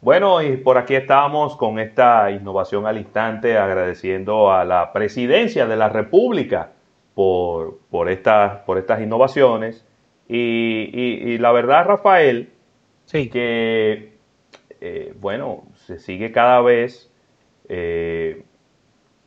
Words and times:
Bueno, 0.00 0.40
y 0.42 0.56
por 0.56 0.78
aquí 0.78 0.94
estamos 0.94 1.56
con 1.56 1.80
esta 1.80 2.30
innovación 2.30 2.86
al 2.86 2.98
instante, 2.98 3.58
agradeciendo 3.58 4.52
a 4.52 4.64
la 4.64 4.92
presidencia 4.92 5.66
de 5.66 5.76
la 5.76 5.88
República 5.88 6.70
por, 7.14 7.80
por, 7.90 8.08
estas, 8.08 8.60
por 8.60 8.78
estas 8.78 9.02
innovaciones. 9.02 9.84
Y, 10.28 11.36
la 11.38 11.50
verdad, 11.50 11.84
Rafael, 11.86 12.52
sí. 13.06 13.28
que, 13.28 14.12
eh, 14.80 15.14
bueno, 15.20 15.64
se 15.74 15.98
sigue 15.98 16.30
cada 16.30 16.60
vez, 16.60 17.10
eh, 17.68 18.44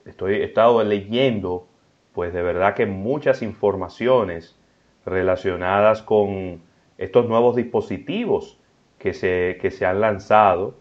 estoy, 0.06 0.36
he 0.36 0.46
estado 0.46 0.82
leyendo, 0.86 1.68
pues 2.14 2.32
de 2.32 2.44
verdad 2.44 2.76
que 2.76 2.86
muchas 2.86 3.42
informaciones 3.42 4.58
relacionadas 5.06 6.02
con 6.02 6.62
estos 6.98 7.28
nuevos 7.28 7.58
dispositivos 7.58 8.61
que 9.02 9.14
se, 9.14 9.58
que 9.60 9.72
se 9.72 9.86
han 9.86 10.00
lanzado, 10.00 10.76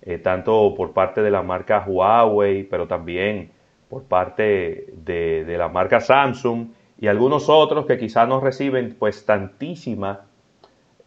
eh, 0.00 0.18
tanto 0.18 0.74
por 0.76 0.92
parte 0.92 1.22
de 1.22 1.30
la 1.30 1.42
marca 1.42 1.84
Huawei, 1.84 2.62
pero 2.62 2.86
también 2.86 3.50
por 3.88 4.04
parte 4.04 4.92
de, 4.92 5.44
la 5.58 5.68
marca 5.68 6.00
Samsung 6.00 6.68
y 7.00 7.08
algunos 7.08 7.48
otros 7.48 7.86
que 7.86 7.98
quizás 7.98 8.28
no 8.28 8.40
reciben 8.40 8.94
pues 8.96 9.26
tantísima 9.26 10.26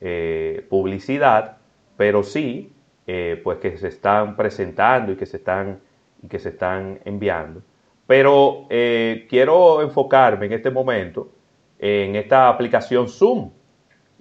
eh, 0.01 0.65
publicidad, 0.69 1.57
pero 1.95 2.23
sí 2.23 2.73
eh, 3.07 3.39
pues 3.41 3.59
que 3.59 3.77
se 3.77 3.87
están 3.87 4.35
presentando 4.35 5.13
y 5.13 5.15
que 5.15 5.25
se 5.25 5.37
están, 5.37 5.79
y 6.21 6.27
que 6.27 6.39
se 6.39 6.49
están 6.49 6.99
enviando. 7.05 7.61
Pero 8.05 8.67
quiero 8.69 9.81
enfocarme 9.81 10.45
en 10.45 10.53
este 10.53 10.71
momento 10.71 11.29
en 11.77 12.15
esta 12.15 12.47
aplicación 12.47 13.09
Zoom 13.09 13.51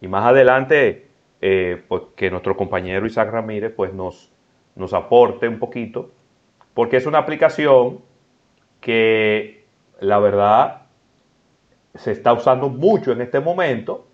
y 0.00 0.08
más 0.08 0.24
adelante 0.26 1.05
eh, 1.40 1.82
pues, 1.88 2.02
que 2.16 2.30
nuestro 2.30 2.56
compañero 2.56 3.06
Isaac 3.06 3.30
Ramírez 3.30 3.72
pues, 3.74 3.92
nos, 3.92 4.30
nos 4.74 4.92
aporte 4.94 5.48
un 5.48 5.58
poquito, 5.58 6.10
porque 6.74 6.96
es 6.96 7.06
una 7.06 7.18
aplicación 7.18 8.00
que 8.80 9.64
la 10.00 10.18
verdad 10.18 10.82
se 11.94 12.12
está 12.12 12.32
usando 12.32 12.68
mucho 12.68 13.12
en 13.12 13.20
este 13.20 13.40
momento 13.40 14.06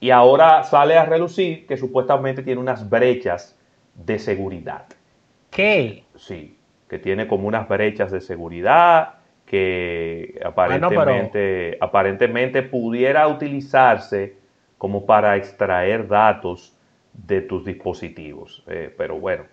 y 0.00 0.10
ahora 0.10 0.64
sale 0.64 0.96
a 0.96 1.04
relucir 1.04 1.66
que 1.66 1.76
supuestamente 1.76 2.42
tiene 2.42 2.60
unas 2.60 2.88
brechas 2.88 3.58
de 3.94 4.18
seguridad. 4.18 4.86
¿Qué? 5.50 6.04
Sí, 6.16 6.58
que 6.88 6.98
tiene 6.98 7.26
como 7.26 7.48
unas 7.48 7.68
brechas 7.68 8.10
de 8.10 8.20
seguridad 8.20 9.14
que 9.46 10.40
ah, 10.42 10.48
aparentemente, 10.48 11.76
aparentemente 11.80 12.62
pudiera 12.62 13.28
utilizarse 13.28 14.36
como 14.82 15.06
para 15.06 15.36
extraer 15.36 16.08
datos 16.08 16.76
de 17.12 17.40
tus 17.40 17.64
dispositivos. 17.64 18.64
Eh, 18.66 18.92
pero 18.98 19.16
bueno, 19.20 19.44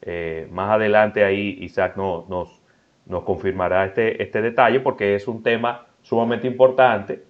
eh, 0.00 0.48
más 0.50 0.70
adelante 0.70 1.22
ahí 1.24 1.58
Isaac 1.60 1.94
nos, 1.98 2.26
nos 2.26 3.22
confirmará 3.22 3.84
este, 3.84 4.22
este 4.22 4.40
detalle 4.40 4.80
porque 4.80 5.14
es 5.14 5.28
un 5.28 5.42
tema 5.42 5.84
sumamente 6.00 6.46
importante 6.46 7.22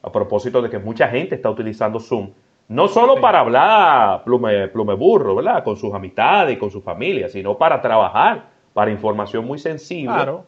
a 0.00 0.10
propósito 0.10 0.62
de 0.62 0.70
que 0.70 0.78
mucha 0.78 1.06
gente 1.08 1.34
está 1.34 1.50
utilizando 1.50 2.00
Zoom, 2.00 2.30
no 2.68 2.88
solo 2.88 3.20
para 3.20 3.40
hablar 3.40 4.24
plume, 4.24 4.68
plume 4.68 4.94
burro, 4.94 5.34
¿verdad? 5.34 5.62
Con 5.62 5.76
sus 5.76 5.92
amistades 5.92 6.56
y 6.56 6.58
con 6.58 6.70
su 6.70 6.80
familia, 6.80 7.28
sino 7.28 7.58
para 7.58 7.82
trabajar, 7.82 8.46
para 8.72 8.90
información 8.90 9.44
muy 9.44 9.58
sensible, 9.58 10.38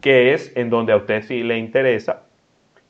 que 0.00 0.34
es 0.34 0.56
en 0.56 0.70
donde 0.70 0.92
a 0.92 0.98
usted 0.98 1.24
sí 1.24 1.42
le 1.42 1.58
interesa 1.58 2.22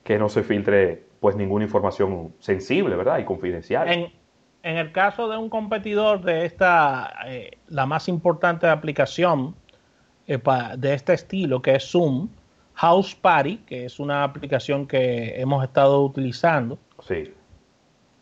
que 0.05 0.19
no 0.19 0.29
se 0.29 0.43
filtre 0.43 1.09
pues 1.21 1.37
ninguna 1.37 1.65
información 1.65 2.35
sensible, 2.41 2.97
¿verdad? 2.97 3.19
Y 3.19 3.25
confidencial. 3.25 3.89
En, 3.89 4.11
el 4.62 4.93
caso 4.93 5.28
de 5.28 5.39
un 5.39 5.49
competidor 5.49 6.22
de 6.22 6.44
esta, 6.44 7.15
eh, 7.27 7.59
la 7.69 7.87
más 7.87 8.09
importante 8.09 8.67
aplicación 8.67 9.55
eh, 10.27 10.39
de 10.77 10.94
este 10.94 11.15
estilo, 11.15 11.62
que 11.62 11.77
es 11.77 11.91
Zoom, 11.91 12.28
House 12.75 13.15
Party, 13.15 13.59
que 13.67 13.84
es 13.87 14.00
una 14.00 14.25
aplicación 14.25 14.87
que 14.87 15.41
hemos 15.41 15.62
estado 15.65 16.03
utilizando, 16.03 16.78
sí. 17.06 17.33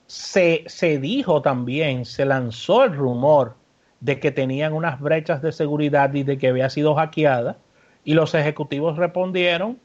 se, 0.07 0.65
se 0.67 0.99
dijo 0.99 1.43
también, 1.43 2.05
se 2.05 2.25
lanzó 2.25 2.85
el 2.85 2.95
rumor 2.95 3.57
de 4.01 4.21
que 4.21 4.31
tenían 4.31 4.73
unas 4.73 5.01
brechas 5.01 5.43
de 5.43 5.51
seguridad 5.53 6.13
y 6.15 6.23
de 6.23 6.39
que 6.39 6.49
había 6.49 6.71
sido 6.71 6.95
hackeada, 6.95 7.57
y 8.05 8.15
los 8.15 8.35
ejecutivos 8.35 8.97
respondieron 8.97 9.79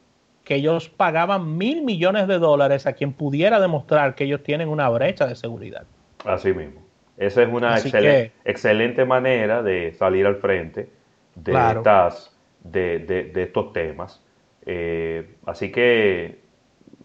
que 0.43 0.55
ellos 0.55 0.89
pagaban 0.89 1.57
mil 1.57 1.83
millones 1.83 2.27
de 2.27 2.37
dólares 2.37 2.85
a 2.85 2.93
quien 2.93 3.13
pudiera 3.13 3.59
demostrar 3.59 4.15
que 4.15 4.25
ellos 4.25 4.43
tienen 4.43 4.67
una 4.67 4.89
brecha 4.89 5.25
de 5.25 5.35
seguridad. 5.35 5.83
Así 6.25 6.53
mismo. 6.53 6.81
Esa 7.17 7.43
es 7.43 7.49
una 7.49 7.77
excelente 7.77 9.05
manera 9.05 9.61
de 9.61 9.93
salir 9.93 10.25
al 10.25 10.37
frente 10.37 10.89
de, 11.35 11.51
estas, 11.51 12.35
de, 12.63 13.31
estos 13.35 13.71
temas. 13.71 14.21
Eh, 14.65 15.35
así 15.45 15.71
que, 15.71 16.39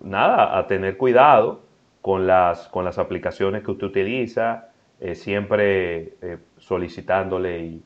nada, 0.01 0.59
a 0.59 0.67
tener 0.67 0.97
cuidado 0.97 1.63
con 2.01 2.27
las, 2.27 2.69
con 2.69 2.85
las 2.85 2.99
aplicaciones 2.99 3.63
que 3.63 3.71
usted 3.71 3.87
utiliza, 3.87 4.69
eh, 5.01 5.15
siempre 5.15 6.15
eh, 6.23 6.39
solicitándole 6.57 7.61
y 7.61 7.83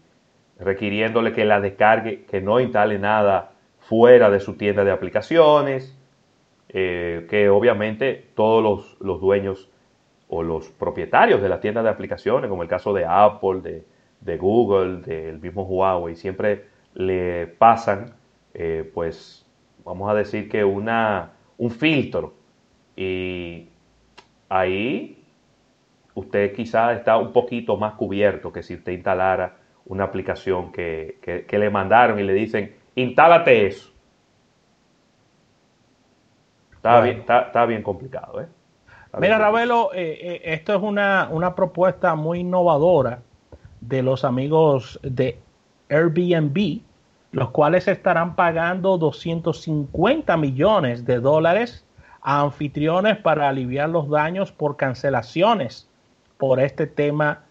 requiriéndole 0.59 1.33
que 1.33 1.45
la 1.45 1.61
descargue, 1.61 2.25
que 2.25 2.41
no 2.41 2.61
instale 2.61 2.99
nada 2.99 3.52
fuera 3.83 4.31
de 4.31 4.41
su 4.41 4.55
tienda 4.55 4.85
de 4.85 4.93
aplicaciones, 4.93 5.99
eh, 6.69 7.27
que 7.29 7.51
obviamente 7.51 8.31
todos 8.35 8.97
los, 9.01 9.21
dueños 9.21 9.69
o 10.29 10.43
los 10.43 10.69
propietarios 10.71 11.43
de 11.43 11.49
la 11.49 11.61
tienda 11.61 11.83
de 11.83 11.91
aplicaciones, 11.91 12.49
como 12.49 12.63
el 12.63 12.69
caso 12.69 12.93
de 12.93 13.05
Apple, 13.07 13.85
de, 14.21 14.37
Google, 14.39 15.03
del 15.03 15.41
mismo 15.41 15.65
Huawei, 15.65 16.15
siempre 16.15 16.67
le 16.95 17.47
pasan, 17.47 18.15
eh, 18.55 18.89
pues, 18.95 19.45
vamos 19.85 20.11
a 20.11 20.15
decir 20.15 20.49
que 20.49 20.65
una, 20.65 21.33
un 21.59 21.71
filtro. 21.71 22.35
Y 22.97 23.69
ahí 24.49 25.25
usted 26.15 26.55
quizá 26.55 26.93
está 26.93 27.17
un 27.17 27.33
poquito 27.33 27.77
más 27.77 27.95
cubierto 27.95 28.53
que 28.53 28.63
si 28.63 28.75
usted 28.75 28.93
instalara 28.93 29.57
una 29.87 30.05
aplicación 30.05 30.71
que, 30.71 31.19
que 31.21 31.59
le 31.59 31.69
mandaron 31.69 32.21
y 32.21 32.23
le 32.23 32.33
dicen, 32.33 32.82
Instálate 32.95 33.67
eso. 33.67 33.91
Está, 36.73 37.01
bien, 37.01 37.25
está, 37.29 37.67
bien 37.67 37.83
complicado. 37.83 38.41
¿eh? 38.41 38.49
Mira, 39.19 39.39
Ravelo, 39.39 39.93
eh, 39.95 40.19
eh, 40.21 40.41
esto 40.45 40.75
es 40.75 40.83
una, 40.83 41.29
una 41.31 41.55
propuesta 41.55 42.15
muy 42.17 42.41
innovadora 42.41 43.21
de 43.81 44.03
los 44.03 44.25
amigos 44.25 44.99
de 45.03 45.39
Airbnb, 45.89 46.81
los 47.31 47.51
cuales 47.51 47.87
estarán 47.89 48.35
pagando 48.35 48.99
250 48.99 50.37
millones 50.37 51.05
de 51.05 51.21
dólares 51.21 51.85
a 52.21 52.41
anfitriones 52.41 53.17
para 53.19 53.49
aliviar 53.49 53.89
los 53.89 54.09
daños 54.09 54.53
por 54.53 54.77
cancelaciones 54.77 55.89
por 56.37 56.61
este 56.61 56.87
tema 56.87 57.45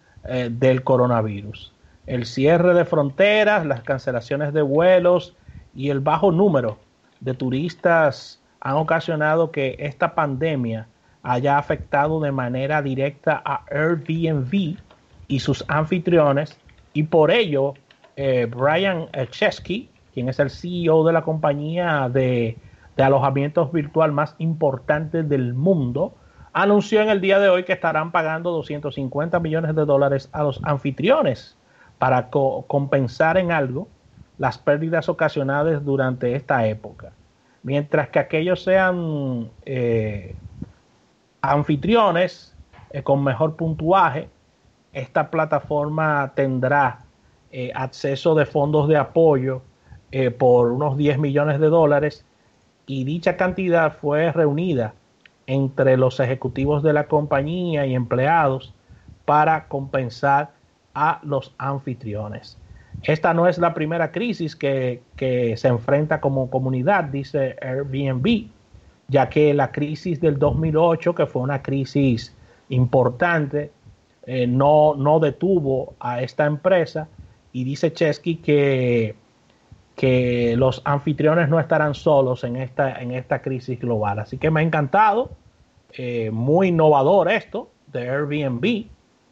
del 0.50 0.84
coronavirus 0.84 1.72
el 2.14 2.26
cierre 2.26 2.74
de 2.74 2.84
fronteras, 2.84 3.64
las 3.64 3.80
cancelaciones 3.80 4.52
de 4.52 4.60
vuelos 4.60 5.34
y 5.74 5.88
el 5.88 6.00
bajo 6.00 6.30
número 6.30 6.76
de 7.20 7.32
turistas 7.32 8.38
han 8.60 8.74
ocasionado 8.74 9.50
que 9.50 9.76
esta 9.78 10.14
pandemia 10.14 10.88
haya 11.22 11.56
afectado 11.56 12.20
de 12.20 12.30
manera 12.30 12.82
directa 12.82 13.40
a 13.42 13.64
Airbnb 13.70 14.76
y 15.26 15.40
sus 15.40 15.64
anfitriones. 15.68 16.58
Y 16.92 17.04
por 17.04 17.30
ello 17.30 17.72
eh, 18.16 18.46
Brian 18.46 19.08
Chesky, 19.30 19.88
quien 20.12 20.28
es 20.28 20.38
el 20.38 20.50
CEO 20.50 21.04
de 21.04 21.14
la 21.14 21.22
compañía 21.22 22.10
de, 22.10 22.58
de 22.94 23.02
alojamientos 23.02 23.72
virtual 23.72 24.12
más 24.12 24.34
importante 24.36 25.22
del 25.22 25.54
mundo, 25.54 26.12
anunció 26.52 27.00
en 27.00 27.08
el 27.08 27.22
día 27.22 27.38
de 27.38 27.48
hoy 27.48 27.64
que 27.64 27.72
estarán 27.72 28.12
pagando 28.12 28.50
250 28.50 29.40
millones 29.40 29.74
de 29.74 29.86
dólares 29.86 30.28
a 30.32 30.42
los 30.42 30.60
anfitriones 30.62 31.56
para 32.02 32.30
compensar 32.30 33.38
en 33.38 33.52
algo 33.52 33.86
las 34.36 34.58
pérdidas 34.58 35.08
ocasionadas 35.08 35.84
durante 35.84 36.34
esta 36.34 36.66
época. 36.66 37.12
Mientras 37.62 38.08
que 38.08 38.18
aquellos 38.18 38.64
sean 38.64 39.48
eh, 39.64 40.34
anfitriones 41.42 42.56
eh, 42.90 43.04
con 43.04 43.22
mejor 43.22 43.54
puntuaje, 43.54 44.28
esta 44.92 45.30
plataforma 45.30 46.32
tendrá 46.34 47.04
eh, 47.52 47.70
acceso 47.72 48.34
de 48.34 48.46
fondos 48.46 48.88
de 48.88 48.96
apoyo 48.96 49.62
por 50.40 50.72
unos 50.72 50.96
10 50.96 51.18
millones 51.18 51.60
de 51.60 51.68
dólares 51.68 52.24
y 52.84 53.04
dicha 53.04 53.36
cantidad 53.36 53.92
fue 53.92 54.32
reunida 54.32 54.92
entre 55.46 55.96
los 55.96 56.18
ejecutivos 56.18 56.82
de 56.82 56.94
la 56.94 57.06
compañía 57.06 57.86
y 57.86 57.94
empleados 57.94 58.74
para 59.24 59.68
compensar 59.68 60.50
a 60.94 61.20
los 61.22 61.54
anfitriones. 61.58 62.58
Esta 63.02 63.34
no 63.34 63.48
es 63.48 63.58
la 63.58 63.74
primera 63.74 64.12
crisis 64.12 64.54
que, 64.54 65.02
se 65.18 65.68
enfrenta 65.68 66.20
como 66.20 66.50
comunidad, 66.50 67.04
dice 67.04 67.56
Airbnb, 67.60 68.46
ya 69.08 69.28
que 69.28 69.52
la 69.54 69.72
crisis 69.72 70.20
del 70.20 70.38
2008, 70.38 71.14
que 71.14 71.26
fue 71.26 71.42
una 71.42 71.62
crisis 71.62 72.34
importante, 72.68 73.72
eh, 74.24 74.46
no, 74.46 74.94
no 74.94 75.18
detuvo 75.18 75.94
a 75.98 76.22
esta 76.22 76.46
empresa 76.46 77.08
y 77.52 77.64
dice 77.64 77.92
Chesky 77.92 78.36
que, 78.36 79.16
que 79.96 80.54
los 80.56 80.80
anfitriones 80.84 81.48
no 81.48 81.58
estarán 81.58 81.94
solos 81.94 82.44
en 82.44 82.56
esta, 82.56 83.00
en 83.00 83.10
esta 83.10 83.42
crisis 83.42 83.80
global. 83.80 84.20
Así 84.20 84.38
que 84.38 84.50
me 84.50 84.60
ha 84.60 84.62
encantado, 84.62 85.32
eh, 85.92 86.30
muy 86.30 86.68
innovador 86.68 87.30
esto 87.30 87.68
de 87.88 88.08
Airbnb, 88.08 88.86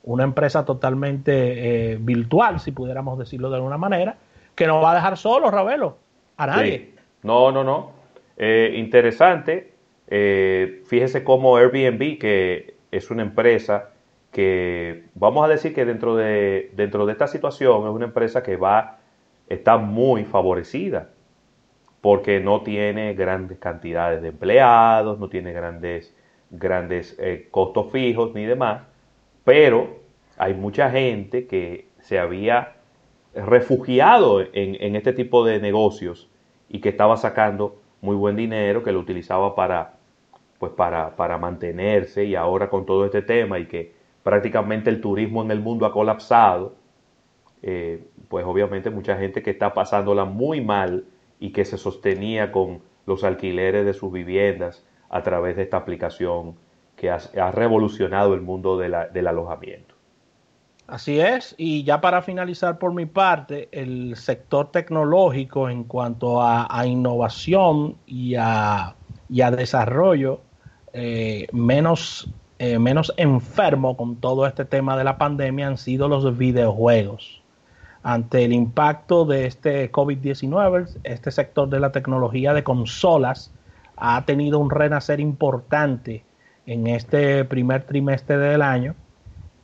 una 0.04 0.24
empresa 0.24 0.64
totalmente 0.64 1.92
eh, 1.92 1.98
virtual, 2.00 2.60
si 2.60 2.72
pudiéramos 2.72 3.18
decirlo 3.18 3.50
de 3.50 3.56
alguna 3.56 3.78
manera, 3.78 4.16
que 4.54 4.66
no 4.66 4.80
va 4.80 4.92
a 4.92 4.94
dejar 4.94 5.16
solo, 5.16 5.50
Ravelo, 5.50 5.96
a 6.36 6.46
nadie. 6.46 6.94
No, 7.22 7.52
no, 7.52 7.64
no. 7.64 7.92
interesante. 8.38 9.72
fíjese 10.06 11.22
cómo 11.22 11.56
Airbnb, 11.56 12.18
que 12.18 12.74
es 12.90 13.10
una 13.10 13.22
empresa 13.22 13.90
que 14.32 15.04
vamos 15.14 15.44
a 15.44 15.48
decir 15.48 15.74
que 15.74 15.84
dentro 15.84 16.16
de, 16.16 16.70
dentro 16.74 17.06
de 17.06 17.12
esta 17.12 17.26
situación 17.26 17.82
es 17.82 17.90
una 17.90 18.06
empresa 18.06 18.42
que 18.42 18.56
va, 18.56 18.98
está 19.48 19.76
muy 19.76 20.24
favorecida 20.24 21.10
porque 22.00 22.40
no 22.40 22.62
tiene 22.62 23.14
grandes 23.14 23.58
cantidades 23.58 24.22
de 24.22 24.28
empleados, 24.28 25.18
no 25.18 25.28
tiene 25.28 25.52
grandes, 25.52 26.14
grandes 26.50 27.16
eh, 27.18 27.48
costos 27.50 27.92
fijos 27.92 28.32
ni 28.34 28.46
demás, 28.46 28.82
pero 29.50 29.96
hay 30.38 30.54
mucha 30.54 30.90
gente 30.90 31.48
que 31.48 31.88
se 31.98 32.20
había 32.20 32.74
refugiado 33.34 34.42
en, 34.52 34.94
este 34.94 35.12
tipo 35.12 35.44
de 35.44 35.58
negocios 35.58 36.30
y 36.68 36.80
que 36.80 36.90
estaba 36.90 37.16
sacando 37.16 37.82
muy 38.00 38.14
buen 38.14 38.36
dinero, 38.36 38.84
que 38.84 38.92
lo 38.92 39.00
utilizaba 39.00 39.56
para, 39.56 39.94
pues 40.60 40.70
para, 40.70 41.16
para 41.16 41.36
mantenerse 41.36 42.26
y 42.26 42.36
ahora 42.36 42.70
con 42.70 42.86
todo 42.86 43.04
este 43.04 43.22
tema 43.22 43.58
y 43.58 43.66
que 43.66 43.92
prácticamente 44.22 44.88
el 44.88 45.00
turismo 45.00 45.42
en 45.42 45.50
el 45.50 45.58
mundo 45.58 45.84
ha 45.84 45.92
colapsado, 45.92 46.76
eh, 47.60 48.04
pues 48.28 48.46
obviamente 48.46 48.88
mucha 48.90 49.16
gente 49.16 49.42
que 49.42 49.50
está 49.50 49.74
pasándola 49.74 50.26
muy 50.26 50.60
mal 50.60 51.06
y 51.40 51.50
que 51.50 51.64
se 51.64 51.76
sostenía 51.76 52.52
con 52.52 52.82
los 53.04 53.24
alquileres 53.24 53.84
de 53.84 53.94
sus 53.94 54.12
viviendas 54.12 54.86
a 55.08 55.24
través 55.24 55.56
de 55.56 55.64
esta 55.64 55.78
aplicación 55.78 56.54
que 57.00 57.10
ha, 57.10 57.50
revolucionado 57.50 58.34
el 58.34 58.42
mundo 58.42 58.76
del 58.76 59.26
alojamiento. 59.26 59.94
Así 60.86 61.18
es, 61.18 61.54
y 61.56 61.82
ya 61.82 62.02
para 62.02 62.20
finalizar 62.20 62.78
por 62.78 62.92
mi 62.92 63.06
parte, 63.06 63.70
el 63.72 64.16
sector 64.16 64.70
tecnológico 64.70 65.70
en 65.70 65.84
cuanto 65.84 66.42
a, 66.42 66.84
innovación 66.84 67.96
y 68.04 68.34
a, 68.34 68.96
desarrollo 69.28 70.42
eh, 70.92 71.46
menos 71.52 72.28
eh, 72.58 72.78
menos 72.78 73.14
enfermo 73.16 73.96
con 73.96 74.16
todo 74.16 74.46
este 74.46 74.66
tema 74.66 74.98
de 74.98 75.04
la 75.04 75.16
pandemia 75.16 75.68
han 75.68 75.78
sido 75.78 76.06
los 76.06 76.36
videojuegos. 76.36 77.40
Ante 78.02 78.44
el 78.44 78.52
impacto 78.52 79.24
de 79.24 79.46
este 79.46 79.90
COVID-19, 79.90 80.98
este 81.04 81.30
sector 81.30 81.70
de 81.70 81.80
la 81.80 81.92
tecnología 81.92 82.52
de 82.52 82.62
consolas 82.62 83.54
ha 83.96 84.22
tenido 84.26 84.58
un 84.58 84.68
renacer 84.68 85.20
importante 85.20 86.24
en 86.66 86.86
este 86.86 87.44
primer 87.44 87.84
trimestre 87.84 88.38
del 88.38 88.62
año. 88.62 88.94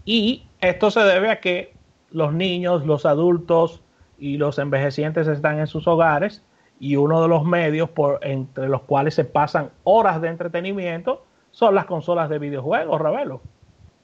Y 0.04 0.46
esto 0.60 0.90
se 0.90 1.00
debe 1.00 1.30
a 1.30 1.40
que 1.40 1.74
los 2.10 2.32
niños, 2.32 2.86
los 2.86 3.06
adultos 3.06 3.82
y 4.18 4.38
los 4.38 4.58
envejecientes 4.58 5.28
están 5.28 5.58
en 5.58 5.66
sus 5.66 5.86
hogares 5.86 6.42
y 6.78 6.96
uno 6.96 7.22
de 7.22 7.28
los 7.28 7.44
medios 7.44 7.90
por, 7.90 8.20
entre 8.22 8.68
los 8.68 8.82
cuales 8.82 9.14
se 9.14 9.24
pasan 9.24 9.70
horas 9.84 10.20
de 10.20 10.28
entretenimiento 10.28 11.24
son 11.50 11.74
las 11.74 11.86
consolas 11.86 12.28
de 12.28 12.38
videojuegos, 12.38 13.00
Ravelo. 13.00 13.40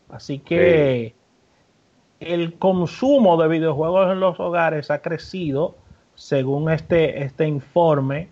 Así 0.08 0.38
que 0.38 1.14
el 2.20 2.54
consumo 2.54 3.40
de 3.40 3.48
videojuegos 3.48 4.10
en 4.10 4.20
los 4.20 4.38
hogares 4.40 4.90
ha 4.90 5.02
crecido, 5.02 5.76
según 6.14 6.70
este, 6.70 7.24
este 7.24 7.46
informe 7.46 8.28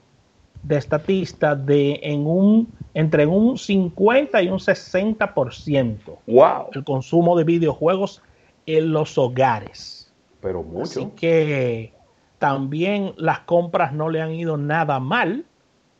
de 0.62 0.76
estatista, 0.76 1.54
de 1.54 2.00
en 2.02 2.26
un 2.26 2.68
entre 2.94 3.26
un 3.26 3.56
50 3.56 4.42
y 4.42 4.48
un 4.48 4.58
60%. 4.58 5.98
Wow. 6.26 6.66
El 6.72 6.84
consumo 6.84 7.36
de 7.36 7.44
videojuegos 7.44 8.22
en 8.66 8.92
los 8.92 9.16
hogares. 9.16 10.12
Pero 10.40 10.62
mucho. 10.62 10.82
Así 10.82 11.06
que 11.16 11.92
también 12.38 13.12
las 13.16 13.40
compras 13.40 13.92
no 13.92 14.08
le 14.08 14.22
han 14.22 14.32
ido 14.32 14.56
nada 14.56 14.98
mal, 14.98 15.44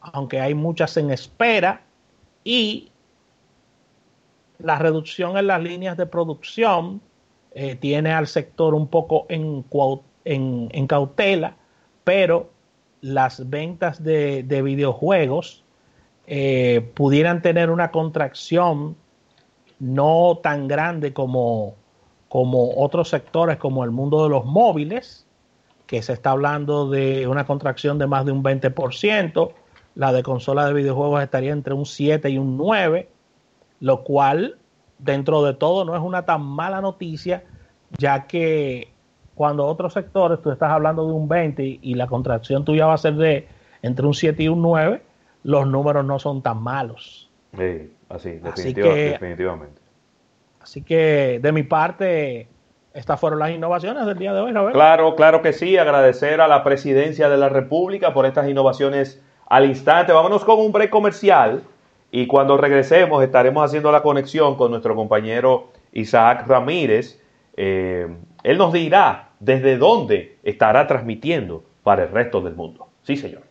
aunque 0.01 0.41
hay 0.41 0.55
muchas 0.55 0.97
en 0.97 1.11
espera. 1.11 1.83
Y 2.43 2.91
la 4.59 4.79
reducción 4.79 5.37
en 5.37 5.47
las 5.47 5.63
líneas 5.63 5.97
de 5.97 6.07
producción 6.07 7.01
eh, 7.53 7.77
tiene 7.77 8.13
al 8.13 8.27
sector 8.27 8.75
un 8.75 8.87
poco 8.87 9.27
en, 9.29 9.65
en, 10.25 10.87
cautela, 10.87 11.57
pero 12.05 12.51
las 13.01 13.49
ventas 13.49 14.03
de, 14.03 14.43
videojuegos 14.63 15.65
eh, 16.27 16.91
pudieran 16.95 17.43
tener 17.43 17.71
una 17.71 17.91
contracción 17.91 18.97
no 19.79 20.39
tan 20.43 20.69
grande 20.69 21.13
como, 21.13 21.75
como 22.29 22.77
otros 22.77 23.09
sectores 23.09 23.57
como 23.57 23.85
el 23.85 23.91
mundo 23.91 24.23
de 24.23 24.31
los 24.31 24.45
móviles, 24.45 25.27
que 25.87 26.03
se 26.03 26.13
está 26.13 26.31
hablando 26.31 26.89
de 26.89 27.27
una 27.27 27.47
contracción 27.47 27.99
de 27.99 28.07
más 28.07 28.25
de 28.25 28.33
un 28.33 28.45
20%, 28.45 29.53
la 29.97 30.13
de 30.13 30.23
consola 30.23 30.67
de 30.67 30.75
videojuegos 30.75 31.23
estaría 31.23 31.53
entre 31.53 31.75
un 31.75 31.87
7 31.87 32.31
y 32.31 32.39
un 32.39 32.57
9%, 32.59 33.07
lo 33.81 34.05
cual 34.05 34.59
dentro 34.99 35.43
de 35.43 35.55
todo 35.55 35.85
no 35.85 35.97
es 35.97 36.03
una 36.03 36.27
tan 36.27 36.43
mala 36.43 36.81
noticia, 36.81 37.45
ya 37.99 38.27
que 38.27 38.93
cuando 39.41 39.67
otros 39.67 39.95
sectores 39.95 40.43
tú 40.43 40.51
estás 40.51 40.71
hablando 40.71 41.07
de 41.07 41.15
un 41.15 41.27
20 41.27 41.79
y 41.81 41.95
la 41.95 42.07
contracción 42.07 42.63
tuya 42.63 42.85
va 42.85 42.93
a 42.93 42.99
ser 42.99 43.15
de 43.15 43.49
entre 43.81 44.05
un 44.05 44.13
7 44.13 44.43
y 44.43 44.49
un 44.49 44.61
9, 44.61 45.01
los 45.45 45.67
números 45.67 46.05
no 46.05 46.19
son 46.19 46.43
tan 46.43 46.63
malos. 46.63 47.31
Sí, 47.57 47.91
así, 48.11 48.33
definitivamente. 48.33 49.81
Así 50.61 50.83
que 50.83 51.41
de 51.41 51.53
mi 51.53 51.63
parte, 51.63 52.49
estas 52.93 53.19
fueron 53.19 53.39
las 53.39 53.51
innovaciones 53.53 54.05
del 54.05 54.19
día 54.19 54.35
de 54.35 54.41
hoy, 54.41 54.53
Claro, 54.75 55.17
claro 55.17 55.41
que 55.41 55.55
sí. 55.55 55.79
Agradecer 55.79 56.43
a 56.43 56.47
la 56.47 56.63
presidencia 56.63 57.31
de 57.31 57.39
la 57.39 57.49
República 57.49 58.13
por 58.13 58.27
estas 58.27 58.47
innovaciones 58.47 59.23
al 59.47 59.65
instante. 59.65 60.13
Vámonos 60.13 60.45
con 60.45 60.61
un 60.61 60.71
break 60.71 60.91
comercial 60.91 61.63
y 62.11 62.27
cuando 62.27 62.59
regresemos 62.59 63.25
estaremos 63.25 63.65
haciendo 63.65 63.91
la 63.91 64.03
conexión 64.03 64.57
con 64.57 64.71
nuestro 64.71 64.95
compañero 64.95 65.69
Isaac 65.93 66.47
Ramírez. 66.47 67.19
Eh, 67.57 68.07
él 68.43 68.59
nos 68.59 68.75
dirá 68.75 69.30
desde 69.41 69.77
dónde 69.77 70.39
estará 70.43 70.87
transmitiendo 70.87 71.65
para 71.83 72.05
el 72.05 72.11
resto 72.11 72.41
del 72.41 72.55
mundo. 72.55 72.89
Sí, 73.03 73.17
señor. 73.17 73.43